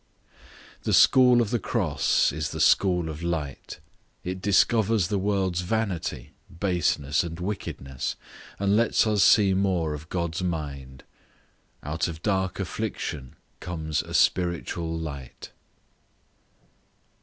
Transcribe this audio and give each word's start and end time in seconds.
The 0.81 0.93
school 0.95 1.43
of 1.43 1.51
the 1.51 1.59
cross 1.59 2.31
is 2.31 2.49
the 2.49 2.59
school 2.59 3.07
of 3.07 3.21
light; 3.21 3.79
it 4.23 4.41
discovers 4.41 5.09
the 5.09 5.19
world's 5.19 5.61
vanity, 5.61 6.31
baseness, 6.59 7.23
and 7.23 7.39
wickedness, 7.39 8.15
and 8.57 8.75
lets 8.75 9.05
us 9.05 9.21
see 9.23 9.53
more 9.53 9.93
of 9.93 10.09
God's 10.09 10.41
mind. 10.41 11.03
Out 11.83 12.07
of 12.07 12.23
dark 12.23 12.59
affliction 12.59 13.35
comes 13.59 14.01
a 14.01 14.15
spiritual 14.15 14.97
light. 14.97 15.51